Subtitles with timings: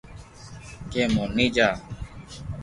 [0.91, 1.69] ڪي موني جا